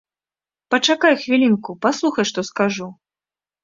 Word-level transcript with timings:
Пачакай 0.75 1.13
хвілінку, 1.25 1.79
паслухай, 1.87 2.25
што 2.35 2.39
скажу. 2.53 2.95